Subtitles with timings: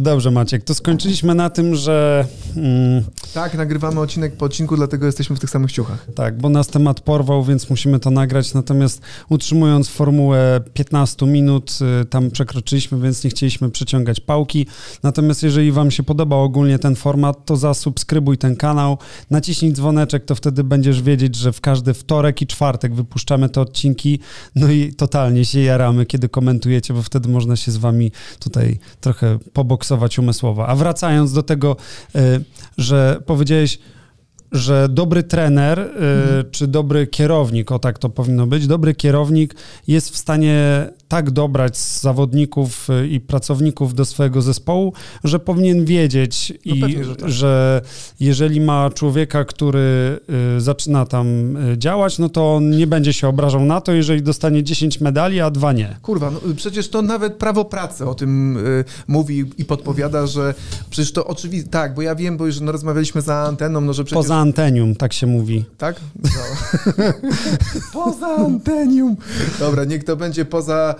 [0.00, 2.26] Dobrze, Maciek, to skończyliśmy na tym, że.
[2.56, 3.04] Mm,
[3.34, 6.06] tak, nagrywamy odcinek po odcinku, dlatego jesteśmy w tych samych ciuchach.
[6.14, 8.54] Tak, bo nas temat porwał, więc musimy to nagrać.
[8.54, 14.66] Natomiast utrzymując formułę 15 minut, y, tam przekroczyliśmy, więc nie chcieliśmy przeciągać pałki.
[15.02, 18.98] Natomiast jeżeli Wam się podoba ogólnie ten format, to zasubskrybuj ten kanał,
[19.30, 24.20] naciśnij dzwoneczek, to wtedy będziesz wiedzieć, że w każdy wtorek i czwartek wypuszczamy te odcinki.
[24.54, 29.38] No i totalnie się jaramy, kiedy komentujecie, bo wtedy można się z Wami tutaj trochę
[29.52, 30.66] poboksować umysłowo.
[30.66, 31.76] A wracając do tego,
[32.16, 32.18] y,
[32.78, 33.78] że powiedziałeś,
[34.52, 36.50] że dobry trener mhm.
[36.50, 39.54] czy dobry kierownik, o tak to powinno być, dobry kierownik
[39.86, 44.92] jest w stanie tak dobrać zawodników y, i pracowników do swojego zespołu,
[45.24, 47.30] że powinien wiedzieć, no i, pewnie, że, tak.
[47.30, 47.82] że,
[48.20, 50.20] jeżeli ma człowieka, który
[50.56, 54.22] y, zaczyna tam y, działać, no to on nie będzie się obrażał na to, jeżeli
[54.22, 55.96] dostanie 10 medali, a dwa nie.
[56.02, 60.54] Kurwa, no przecież to nawet prawo pracy o tym y, mówi i podpowiada, że
[60.90, 64.04] przecież to oczywiście, tak, bo ja wiem, bo już no, rozmawialiśmy za anteną, no że
[64.04, 64.22] przecież...
[64.22, 65.64] Poza antenium, tak się mówi.
[65.78, 66.00] Tak?
[66.22, 66.30] No.
[68.04, 69.16] poza antenium.
[69.58, 70.99] Dobra, niech to będzie poza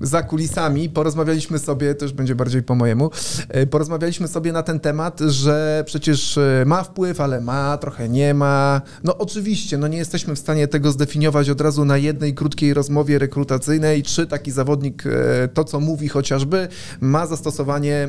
[0.00, 3.10] za kulisami porozmawialiśmy sobie, to już będzie bardziej po mojemu,
[3.48, 8.34] e, porozmawialiśmy sobie na ten temat, że przecież e, ma wpływ, ale ma, trochę nie
[8.34, 8.82] ma.
[9.04, 13.18] No oczywiście, no nie jesteśmy w stanie tego zdefiniować od razu na jednej krótkiej rozmowie
[13.18, 16.68] rekrutacyjnej, czy taki zawodnik e, to, co mówi chociażby,
[17.00, 18.08] ma zastosowanie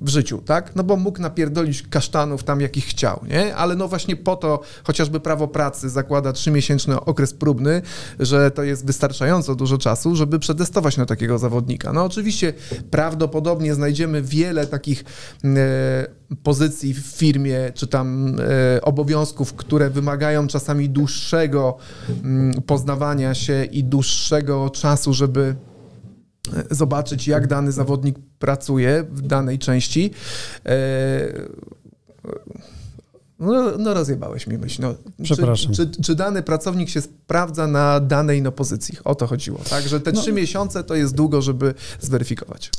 [0.00, 0.76] w życiu, tak?
[0.76, 3.56] No bo mógł napierdolić kasztanów tam, jakich chciał, nie?
[3.56, 7.82] Ale no właśnie po to chociażby prawo pracy zakłada trzymiesięczny okres próbny,
[8.20, 11.92] że to jest wystarczająco dużo czasu, żeby przedestować na takiego zawodnika.
[11.92, 12.52] No oczywiście
[12.90, 15.04] prawdopodobnie znajdziemy wiele takich
[15.44, 16.06] e,
[16.42, 21.76] pozycji w firmie, czy tam e, obowiązków, które wymagają czasami dłuższego
[22.24, 25.54] mm, poznawania się i dłuższego czasu, żeby
[26.56, 30.10] e, zobaczyć, jak dany zawodnik pracuje w danej części.
[33.42, 34.82] No, no rozjebałeś mi myśl.
[34.82, 35.72] No, Przepraszam.
[35.72, 38.98] Czy, czy, czy, dany pracownik się sprawdza na danej no, pozycji?
[39.04, 39.58] O to chodziło.
[39.70, 42.70] Tak, że te no, trzy miesiące to jest długo, żeby zweryfikować.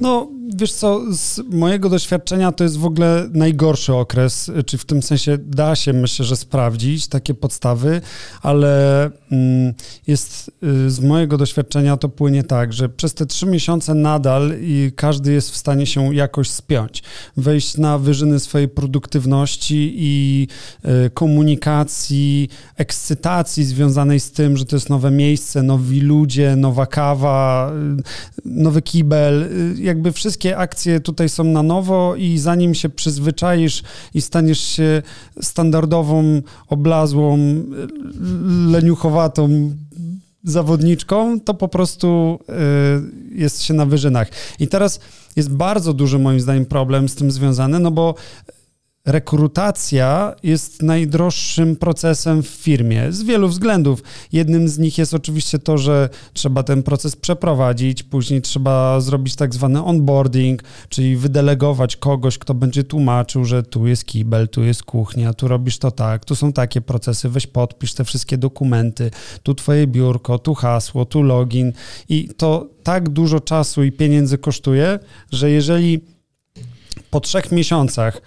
[0.00, 5.02] No, wiesz co, z mojego doświadczenia to jest w ogóle najgorszy okres, czy w tym
[5.02, 8.00] sensie da się, myślę, że sprawdzić takie podstawy,
[8.42, 9.74] ale mm,
[10.06, 14.92] jest y, z mojego doświadczenia to płynie tak, że przez te trzy miesiące nadal i
[14.96, 17.02] każdy jest w stanie się jakoś spiąć,
[17.36, 20.48] wejść na wyżyny swojej produktywności i i
[20.82, 27.72] e, komunikacji, ekscytacji związanej z tym, że to jest nowe miejsce, nowi ludzie, nowa kawa,
[27.72, 28.02] e,
[28.44, 29.42] nowy kibel.
[29.42, 33.82] E, jakby wszystkie akcje tutaj są na nowo i zanim się przyzwyczaisz
[34.14, 35.02] i staniesz się
[35.42, 37.38] standardową, oblazłą,
[38.68, 39.70] leniuchowatą
[40.44, 42.38] zawodniczką, to po prostu
[43.32, 44.28] jest się na wyżynach.
[44.60, 45.00] I teraz
[45.36, 48.14] jest bardzo duży moim zdaniem problem z tym związany, no bo
[49.08, 54.02] rekrutacja jest najdroższym procesem w firmie z wielu względów.
[54.32, 59.54] Jednym z nich jest oczywiście to, że trzeba ten proces przeprowadzić, później trzeba zrobić tak
[59.54, 65.34] zwany onboarding, czyli wydelegować kogoś, kto będzie tłumaczył, że tu jest kibel, tu jest kuchnia,
[65.34, 69.10] tu robisz to tak, tu są takie procesy, weź podpisz te wszystkie dokumenty,
[69.42, 71.72] tu twoje biurko, tu hasło, tu login
[72.08, 74.98] i to tak dużo czasu i pieniędzy kosztuje,
[75.32, 76.00] że jeżeli
[77.10, 78.20] po trzech miesiącach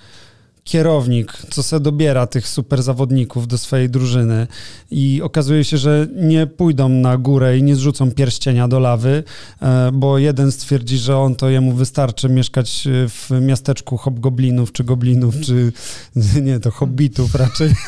[0.64, 4.48] kierownik, co se dobiera tych super zawodników do swojej drużyny
[4.92, 9.24] i okazuje się, że nie pójdą na górę i nie zrzucą pierścienia do lawy,
[9.62, 15.36] e, bo jeden stwierdzi, że on to jemu wystarczy mieszkać w miasteczku hobgoblinów, czy goblinów,
[15.42, 15.72] czy
[16.42, 17.74] nie, to hobbitów raczej.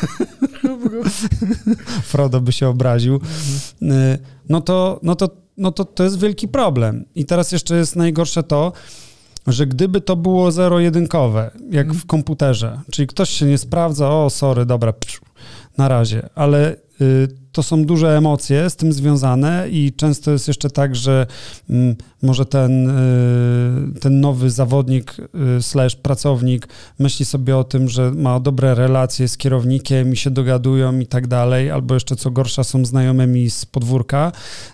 [2.03, 3.19] Frodo by się obraził.
[3.81, 4.17] E,
[4.49, 7.05] no to, no to, no to, to jest wielki problem.
[7.15, 8.73] I teraz jeszcze jest najgorsze to,
[9.47, 14.65] że gdyby to było zero-jedynkowe, jak w komputerze, czyli ktoś się nie sprawdza, o sorry,
[14.65, 15.21] dobra, psz,
[15.77, 20.69] na razie, ale y, to są duże emocje z tym związane i często jest jeszcze
[20.69, 21.27] tak, że
[21.69, 25.15] mm, może ten, y, ten nowy zawodnik
[25.57, 26.67] y, slash pracownik
[26.99, 31.27] myśli sobie o tym, że ma dobre relacje z kierownikiem i się dogadują i tak
[31.27, 34.31] dalej, albo jeszcze co gorsza są znajomymi z podwórka,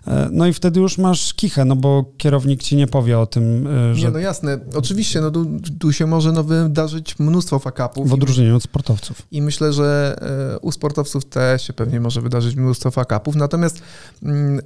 [0.07, 3.67] e, no i wtedy już masz kichę, no bo kierownik ci nie powie o tym,
[3.67, 4.05] e, że...
[4.05, 5.45] Nie, no jasne, oczywiście, no tu,
[5.79, 8.09] tu się może no wydarzyć mnóstwo fakapów.
[8.09, 9.21] W odróżnieniu od sportowców.
[9.31, 10.19] I myślę, że
[10.55, 13.81] e, u sportowców też się pewnie może wydarzyć mnóstwo fakapów, natomiast
[14.23, 14.59] mm,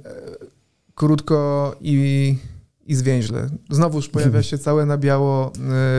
[0.94, 2.36] krótko i
[2.86, 3.48] i zwięźle.
[3.70, 5.52] Znowuż pojawia się całe na biało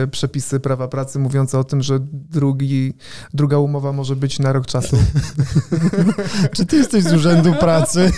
[0.04, 2.94] y, przepisy prawa pracy mówiące o tym, że drugi,
[3.34, 4.96] druga umowa może być na rok czasu.
[6.56, 8.12] Czy ty jesteś z Urzędu Pracy?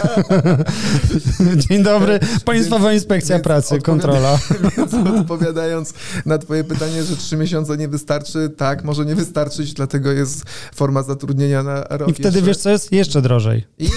[1.69, 4.39] Dzień dobry, Państwowa Inspekcja więc Pracy, kontrola.
[4.77, 5.95] Więc odpowiadając
[6.27, 10.45] na twoje pytanie, że trzy miesiące nie wystarczy, tak, może nie wystarczyć, dlatego jest
[10.75, 12.47] forma zatrudnienia na rok I wtedy jeszcze.
[12.47, 12.93] wiesz co jest?
[12.93, 13.67] Jeszcze drożej.
[13.79, 13.89] I...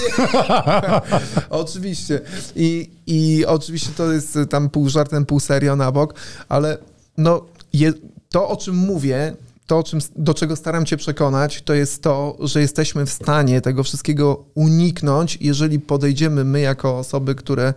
[1.50, 2.22] oczywiście.
[2.56, 6.14] I, I oczywiście to jest tam pół żartem, pół serio na bok,
[6.50, 6.78] ale
[7.18, 7.94] no, je,
[8.30, 9.36] to o czym mówię,
[9.68, 13.84] to, czym, do czego staram cię przekonać, to jest to, że jesteśmy w stanie tego
[13.84, 17.74] wszystkiego uniknąć, jeżeli podejdziemy my jako osoby, które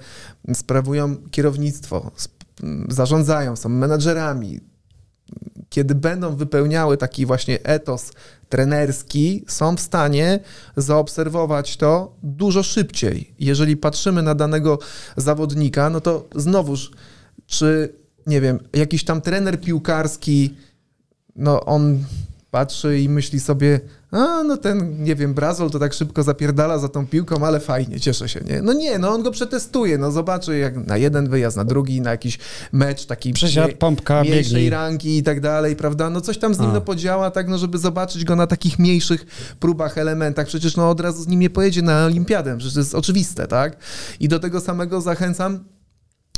[0.55, 2.11] sprawują kierownictwo,
[2.89, 4.61] zarządzają, są menadżerami,
[5.75, 8.12] kiedy będą wypełniały taki właśnie etos
[8.49, 10.41] trenerski, są w stanie
[10.76, 13.35] zaobserwować to dużo szybciej.
[13.38, 14.79] Jeżeli patrzymy na danego
[15.17, 16.91] zawodnika, no to znowuż,
[17.47, 17.94] czy
[18.26, 20.55] nie wiem, jakiś tam trener piłkarski,
[21.37, 22.05] no on
[22.55, 23.81] patrzy i myśli sobie,
[24.11, 28.01] a no ten, nie wiem, Brazol to tak szybko zapierdala za tą piłką, ale fajnie,
[28.01, 28.62] cieszę się, nie?
[28.62, 32.11] No nie, no on go przetestuje, no zobaczy jak na jeden wyjazd, na drugi, na
[32.11, 32.39] jakiś
[32.73, 34.71] mecz taki Przesiad, mie pompka, mniejszej biegnij.
[34.71, 36.11] rangi i tak dalej, prawda?
[36.11, 39.27] No coś tam z nim no podziała, tak, no żeby zobaczyć go na takich mniejszych
[39.61, 40.47] próbach, elementach.
[40.47, 43.77] Przecież no od razu z nim nie pojedzie na olimpiadę, przecież to jest oczywiste, tak?
[44.21, 45.65] I do tego samego zachęcam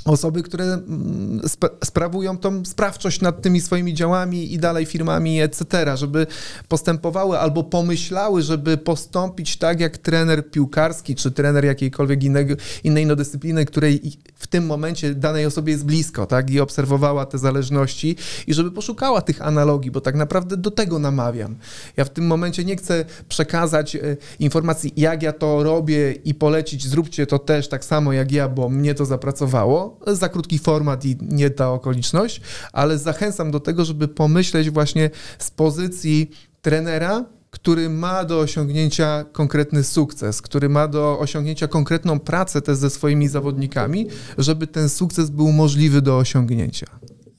[0.07, 5.65] osoby, które mm, sp sprawują tą sprawczość nad tymi swoimi działami i dalej firmami, etc.,
[5.97, 6.27] żeby
[6.69, 12.55] postępowały albo pomyślały, żeby postąpić tak jak trener piłkarski czy trener jakiejkolwiek innego,
[12.85, 17.39] innej no dyscypliny, której w tym momencie danej osobie jest blisko, tak, i obserwowała te
[17.39, 18.17] zależności
[18.47, 21.57] i żeby poszukała tych analogii, bo tak naprawdę do tego namawiam.
[21.97, 26.87] Ja w tym momencie nie chcę przekazać e, informacji, jak ja to robię i polecić,
[26.87, 31.17] zróbcie to też tak samo jak ja, bo mnie to zapracowało, za krótki format i
[31.21, 32.41] nie ta okoliczność,
[32.73, 36.31] ale zachęcam do tego, żeby pomyśleć właśnie z pozycji
[36.63, 42.91] trenera, który ma do osiągnięcia konkretny sukces, który ma do osiągnięcia konkretną pracę też ze
[42.91, 44.07] swoimi zawodnikami,
[44.39, 46.87] żeby ten sukces był możliwy do osiągnięcia.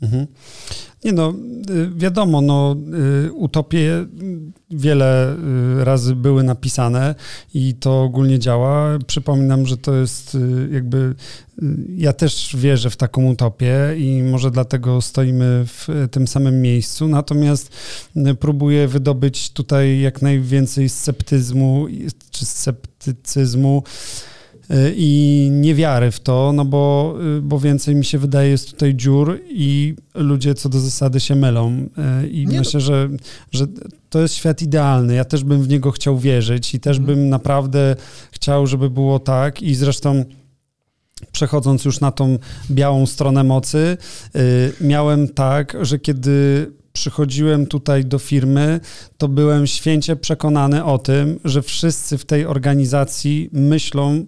[0.01, 0.27] Mhm.
[1.03, 1.33] Nie no,
[1.69, 2.75] y, wiadomo, no,
[3.25, 4.05] y, utopie
[4.69, 5.35] wiele
[5.81, 7.15] y, razy były napisane
[7.53, 8.99] i to ogólnie działa.
[9.07, 10.37] Przypominam, że to jest
[10.71, 11.15] jakby,
[11.95, 17.71] ja też wierzę w taką utopię i może dlatego stoimy w tym samym miejscu, natomiast
[18.39, 21.87] próbuję wydobyć tutaj jak najwięcej sceptyzmu
[22.31, 23.83] czy sceptycyzmu
[24.95, 29.39] i niewiary w to, no bo, y, bo więcej mi się wydaje jest tutaj dziur
[29.49, 31.71] i ludzie co do zasady się mylą.
[32.23, 33.09] Y, I Nie myślę, że,
[33.51, 33.65] że
[34.09, 35.15] to jest świat idealny.
[35.15, 37.17] Ja też bym w niego chciał wierzyć i też mhm.
[37.17, 37.95] bym naprawdę
[38.31, 40.25] chciał, żeby było tak i zresztą
[41.31, 42.37] przechodząc już na tą
[42.71, 43.97] białą stronę mocy,
[44.81, 48.79] miałem tak, że kiedy przychodziłem tutaj do firmy,
[49.17, 54.25] to byłem święcie przekonany o tym, że wszyscy w tej organizacji myślą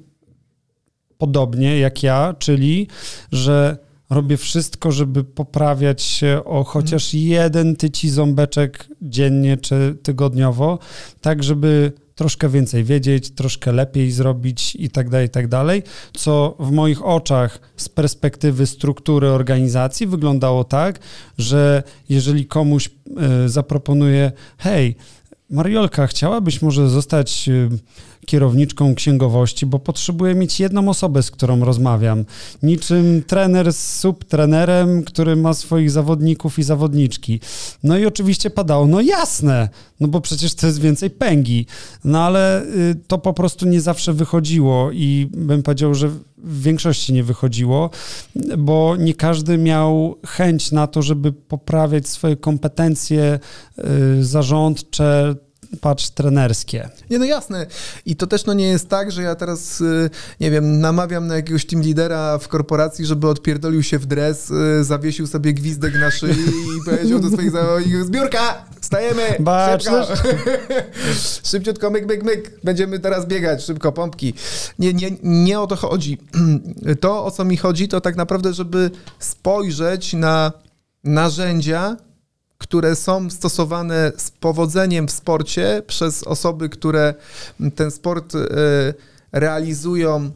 [1.20, 2.88] podobnie jak ja, czyli
[3.32, 3.78] że
[4.10, 7.32] robię wszystko, żeby poprawiać się o chociaż mhm.
[7.32, 10.80] jeden tyci ząbeczek dziennie czy tygodniowo,
[11.22, 15.84] tak żeby troszkę więcej wiedzieć, troszkę lepiej zrobić i tak dalej, i tak dalej,
[16.14, 21.00] co w moich oczach z perspektywy struktury organizacji wyglądało tak,
[21.38, 22.90] że jeżeli komuś
[23.46, 24.96] y, zaproponuję, hej,
[25.50, 27.70] Mariolka, chciałabyś może zostać y,
[28.26, 32.26] kierowniczką księgowości, bo potrzebuję mieć jedną osobę, z którą rozmawiam.
[32.64, 37.40] Niczym trener z subtrenerem, który ma swoich zawodników i zawodniczki.
[37.84, 39.70] No i oczywiście padało, no jasne,
[40.00, 41.66] no bo przecież to jest więcej pęgi.
[42.04, 47.14] No ale y, to po prostu nie zawsze wychodziło i bym powiedział, że w większości
[47.14, 47.90] nie wychodziło,
[48.58, 53.40] bo nie każdy miał chęć na to, żeby poprawiać swoje kompetencje
[54.20, 55.36] y, zarządcze,
[55.82, 56.90] patrz trenerskie.
[57.10, 57.66] Nie, no jasne.
[58.06, 60.10] I to też no nie jest tak, że ja teraz, y,
[60.40, 64.84] nie wiem, namawiam na jakiegoś team lidera w korporacji, żeby odpierdolił się w dres, y,
[64.84, 70.08] zawiesił sobie gwizdek na szyi i powiedział do swoich zawodników, zbiórka, stajemy, szybko.
[71.52, 74.34] Szybciutko, myk, myk, myk, będziemy teraz biegać, szybko, pompki.
[74.80, 76.18] Nie, nie, nie o to chodzi.
[77.02, 80.52] To, o co mi chodzi, to tak naprawdę, żeby spojrzeć na
[81.04, 81.98] narzędzia,
[82.70, 87.14] które są stosowane z powodzeniem w sporcie przez osoby, które
[87.76, 88.40] ten sport e,
[89.32, 90.32] realizują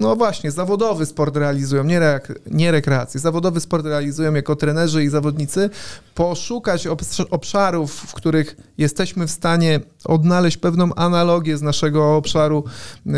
[0.00, 5.08] no właśnie, zawodowy sport realizują, nie, re, nie rekreację, zawodowy sport realizują jako trenerzy i
[5.08, 5.70] zawodnicy,
[6.14, 6.88] poszukać
[7.30, 12.64] obszarów, w których jesteśmy w stanie odnaleźć pewną analogię z naszego obszaru,
[13.06, 13.10] e,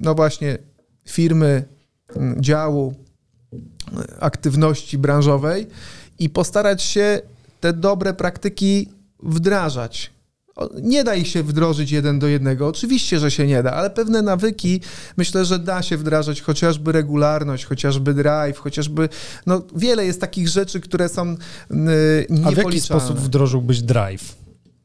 [0.00, 0.58] no właśnie,
[1.08, 1.64] firmy,
[2.40, 2.94] działu,
[4.20, 5.66] aktywności branżowej
[6.22, 7.20] i postarać się
[7.60, 8.88] te dobre praktyki
[9.22, 10.10] wdrażać.
[10.82, 12.68] Nie da ich się wdrożyć jeden do jednego.
[12.68, 14.80] Oczywiście, że się nie da, ale pewne nawyki
[15.16, 19.08] myślę, że da się wdrażać, chociażby regularność, chociażby drive, chociażby.
[19.46, 21.36] No, wiele jest takich rzeczy, które są
[21.70, 24.34] yy, A w jaki sposób wdrożyłbyś drive?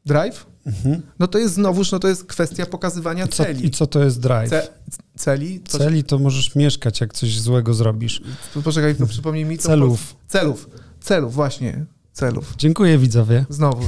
[0.06, 0.46] Drive?
[0.66, 1.02] Mhm.
[1.18, 3.66] No to jest znowuż, no to jest kwestia pokazywania I co, celi.
[3.66, 4.50] I co to jest drive?
[4.50, 4.68] Ce,
[5.16, 5.60] celi?
[5.68, 8.22] Co celi to możesz mieszkać, jak coś złego zrobisz.
[8.64, 9.58] Poczekaj, to przypomnij mi.
[9.58, 10.16] Celów.
[10.28, 10.68] celów.
[11.08, 12.54] Celów, właśnie celów.
[12.56, 13.44] Dziękuję widzowie.
[13.48, 13.82] Znowu.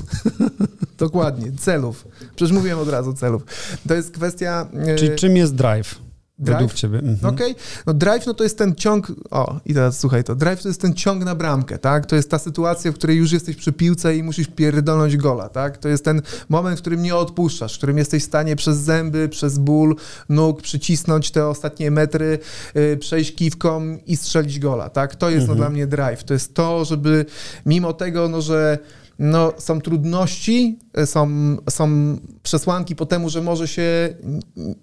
[0.99, 2.09] Dokładnie, celów.
[2.37, 3.43] Przecież mówiłem od razu celów.
[3.89, 4.67] To jest kwestia...
[4.75, 5.99] E, Czyli czym jest drive?
[6.41, 6.75] Drive?
[6.75, 6.99] Ciebie.
[6.99, 7.35] Mhm.
[7.35, 7.53] Okej.
[7.53, 7.63] Okay.
[7.87, 10.81] No drive no to jest ten ciąg, o i teraz słuchaj to, drive to jest
[10.81, 12.07] ten ciąg na bramkę, tak?
[12.07, 15.79] To jest ta sytuacja, w której już jesteś przy piłce i musisz pierdolnąć gola, tak?
[15.79, 19.29] To jest ten moment, w którym nie odpuszczasz, w którym jesteś w stanie przez zęby,
[19.29, 19.97] przez ból
[20.29, 22.39] nóg przycisnąć te ostatnie metry,
[22.75, 25.17] yy, przejść kiwką i strzelić gola, tak?
[25.17, 25.59] To jest no, mhm.
[25.59, 26.25] no dla mnie drive.
[26.25, 27.27] To jest to, żeby
[27.67, 28.79] mimo tego, no że
[29.21, 31.29] no, są trudności, e, są,
[31.71, 34.15] są przesłanki po temu, że może się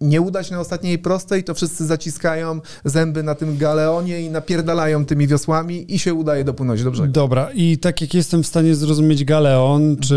[0.02, 5.28] nie udać na ostatniej prostej, to wszyscy zaciskają zęby na tym galeonie i napierdalają tymi
[5.28, 7.12] wiosłami i się udaje dopłynąć do brzegu.
[7.12, 10.16] Dobra, i tak jak jestem w stanie zrozumieć galeon czy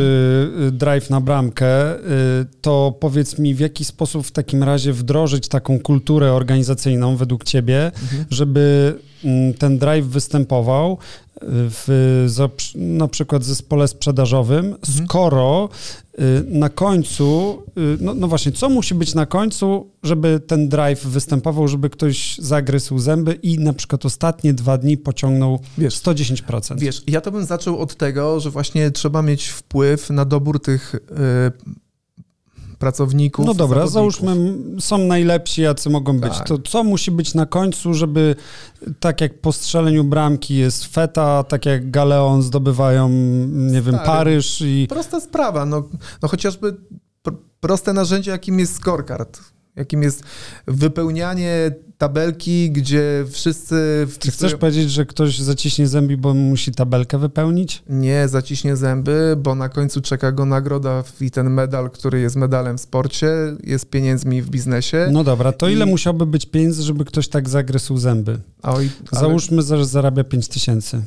[0.69, 2.01] y, drive na bramkę, y,
[2.61, 7.87] to powiedz mi, w jaki sposób w takim razie wdrożyć taką kulturę organizacyjną według ciebie,
[7.87, 8.25] mhm.
[8.31, 10.99] żeby mm, ten drive występował,
[11.43, 12.27] w
[12.77, 15.07] na przykład zespole sprzedażowym, mhm.
[15.07, 15.69] skoro
[16.19, 21.07] y, na końcu, y, no, no, właśnie, co musi być na końcu, żeby ten drive
[21.07, 26.79] występował, żeby ktoś zagryzł zęby i na przykład ostatnie dwa dni pociągnął wiesz, 110%?
[26.79, 30.95] Wiesz, ja to bym zaczął od tego, że właśnie trzeba mieć wpływ na dobór tych
[30.95, 31.81] y,
[32.81, 33.47] pracowników.
[33.47, 34.37] No dobra, załóżmy,
[34.81, 36.31] są najlepsi, jacy mogą tak.
[36.31, 36.39] być.
[36.47, 38.37] To co musi być na końcu, żeby
[39.01, 43.09] tak jak po strzeleniu bramki jest feta, tak jak Galeon zdobywają,
[43.49, 44.87] nie wiem, Paryż i...
[44.89, 45.83] Prosta sprawa, no,
[46.23, 46.77] no chociażby
[47.61, 49.41] proste narzędzie, jakim jest scorecard
[49.77, 50.23] jakim jest
[50.67, 54.07] wypełnianie tabelki, gdzie wszyscy...
[54.19, 57.83] Czy chcesz powiedzieć, że ktoś zaciśnie zęby, bo musi tabelkę wypełnić?
[57.89, 62.79] Nie, zaciśnie zęby, bo na końcu czeka go nagroda i ten medal, który jest medalem
[62.79, 63.29] w sporcie,
[63.65, 65.09] jest pieniędzmi w biznesie.
[65.13, 65.73] No dobra, to I...
[65.73, 68.39] ile musiałby być pieniędzy, żeby ktoś tak zagryzł zęby?
[68.63, 69.21] Oj, ale...
[69.21, 71.03] Załóżmy, że zarabia 5 tysięcy.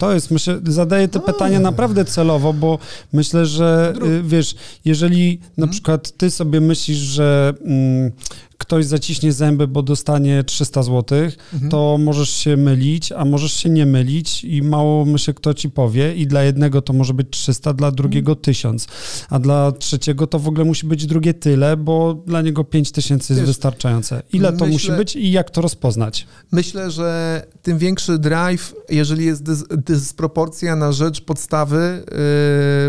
[0.00, 2.78] To jest, myślę, zadaję te pytania naprawdę celowo, bo
[3.12, 4.54] myślę, że y, wiesz,
[4.84, 5.70] jeżeli na mhm.
[5.70, 8.12] przykład ty sobie myślisz, że mm,
[8.60, 11.18] ktoś zaciśnie zęby, bo dostanie 300 zł,
[11.52, 11.70] mhm.
[11.70, 16.14] to możesz się mylić, a możesz się nie mylić i mało myślę, kto ci powie
[16.14, 18.42] i dla jednego to może być 300, dla drugiego mhm.
[18.42, 18.86] 1000,
[19.30, 23.40] a dla trzeciego to w ogóle musi być drugie tyle, bo dla niego 5000 jest
[23.40, 24.22] Wiesz, wystarczające.
[24.32, 26.26] Ile to myślę, musi być i jak to rozpoznać?
[26.52, 32.04] Myślę, że tym większy drive, jeżeli jest dys dysproporcja na rzecz podstawy,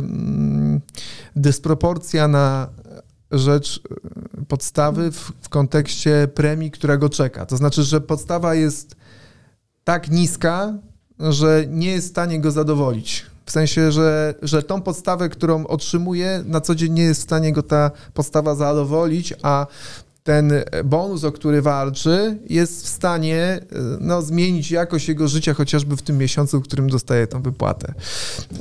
[0.01, 0.82] yy,
[1.36, 2.68] dysproporcja na
[3.32, 3.82] rzecz
[4.38, 7.46] e, podstawy w, w kontekście premii, która go czeka.
[7.46, 8.96] To znaczy, że podstawa jest
[9.84, 10.74] tak niska,
[11.20, 13.26] że nie jest w stanie go zadowolić.
[13.46, 17.54] W sensie, że, że tą podstawę, którą otrzymuje, na co dzień nie jest w stanie
[17.54, 19.68] go ta podstawa zadowolić, a
[20.24, 20.54] ten
[20.86, 23.62] bonus, o który walczy, jest w stanie e,
[24.00, 27.94] no, zmienić jakość jego życia chociażby w tym miesiącu, w którym dostaje tą wypłatę.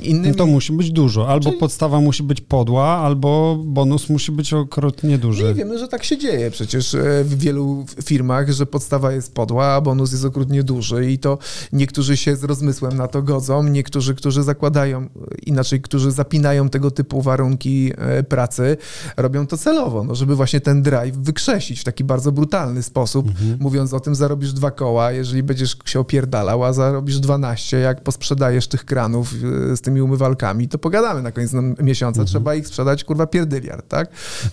[0.01, 0.27] Innymi...
[0.27, 1.27] No to musi być dużo.
[1.27, 1.59] Albo Czyli...
[1.59, 5.43] podstawa musi być podła, albo bonus musi być okrutnie duży.
[5.43, 9.65] Nie wiemy, że tak się dzieje przecież e, w wielu firmach, że podstawa jest podła,
[9.65, 11.37] a bonus jest okrutnie duży i to
[11.73, 15.09] niektórzy się z rozmysłem na to godzą, niektórzy, którzy zakładają,
[15.45, 18.77] inaczej, którzy zapinają tego typu warunki e, pracy,
[19.17, 23.57] robią to celowo, no, żeby właśnie ten drive wykrzesać w taki bardzo brutalny sposób, mhm.
[23.59, 28.67] mówiąc o tym, zarobisz dwa koła, jeżeli będziesz się opierdalał, a zarobisz 12, jak posprzedajesz
[28.67, 32.27] tych kranów y, z tymi umywalkami, to pogadamy na koniec miesiąca, mhm.
[32.27, 34.09] trzeba ich sprzedać, kurwa, pierdyliard, tak?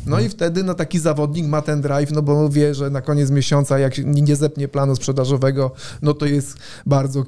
[0.06, 0.26] No mhm.
[0.26, 3.78] i wtedy, no taki zawodnik ma ten drive, no bo wie, że na koniec miesiąca,
[3.78, 5.70] jak nie zepnie planu sprzedażowego,
[6.02, 7.24] no to jest bardzo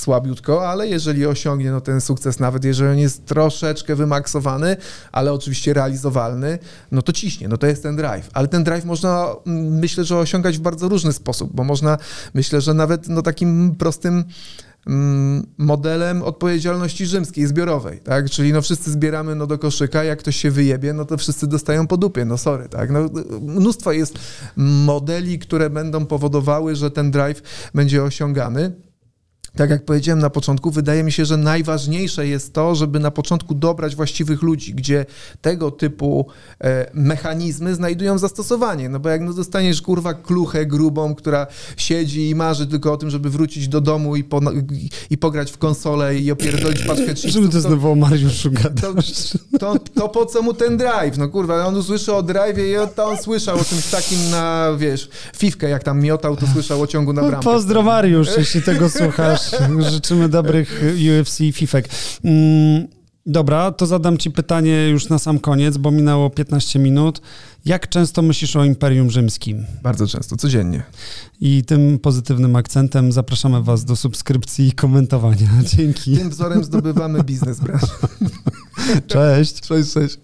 [0.00, 4.76] słabiutko, ale jeżeli osiągnie no, ten sukces, nawet jeżeli on jest troszeczkę wymaksowany,
[5.12, 6.58] ale oczywiście realizowalny,
[6.90, 8.30] no to ciśnie, no to jest ten drive.
[8.32, 11.98] Ale ten drive można, mm, myślę, że osiągać w bardzo różny sposób, bo można,
[12.34, 14.24] myślę, że nawet no, takim prostym
[14.86, 18.30] mm, modelem odpowiedzialności rzymskiej, zbiorowej, tak?
[18.30, 21.86] Czyli no wszyscy zbieramy no do koszyka, jak ktoś się wyjebie, no to wszyscy dostają
[21.86, 22.90] po dupie, no sorry, tak?
[22.90, 23.08] No,
[23.40, 24.18] mnóstwo jest
[24.56, 27.42] modeli, które będą powodowały, że ten drive
[27.74, 28.72] będzie osiągany.
[29.56, 33.54] Tak jak powiedziałem na początku, wydaje mi się, że najważniejsze jest to, żeby na początku
[33.54, 35.06] dobrać właściwych ludzi, gdzie
[35.40, 36.26] tego typu
[36.60, 38.88] e, mechanizmy znajdują zastosowanie.
[38.88, 43.10] No bo jak no dostaniesz kurwa kluchę grubą, która siedzi i marzy tylko o tym,
[43.10, 44.40] żeby wrócić do domu i, po,
[44.72, 48.50] i, i pograć w konsolę i opierdolić paczkę chipsów, Żeby to to, znowu o Mariuszu
[48.80, 48.94] to,
[49.58, 51.18] to, to po co mu ten drive?
[51.18, 55.08] No kurwa, on usłyszy o drive'ie i to on słyszał o czymś takim na, wiesz,
[55.36, 57.44] fifkę jak tam miotał, to słyszał o ciągu na bramkę.
[57.44, 59.39] Pozdro Mariusz, jeśli tego słuchasz.
[59.90, 60.82] Życzymy dobrych
[61.18, 61.88] UFC fifek.
[62.24, 62.88] Mm,
[63.26, 67.20] dobra, to zadam ci pytanie już na sam koniec, bo minęło 15 minut.
[67.64, 69.66] Jak często myślisz o Imperium Rzymskim?
[69.82, 70.82] Bardzo często, codziennie.
[71.40, 75.48] I tym pozytywnym akcentem zapraszamy was do subskrypcji i komentowania.
[75.76, 76.16] Dzięki.
[76.16, 77.86] Tym wzorem zdobywamy biznes branży.
[79.06, 79.60] Cześć.
[79.60, 80.18] Cześć, cześć.